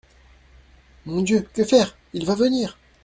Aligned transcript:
Mon 1.05 1.21
Dieu, 1.21 1.47
que 1.53 1.63
faire!… 1.63 1.95
il 2.13 2.25
va 2.25 2.33
venir. 2.33 2.75